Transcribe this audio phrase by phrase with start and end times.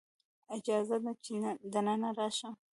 [0.55, 1.33] اجازه ده چې
[1.73, 2.53] دننه راشم؟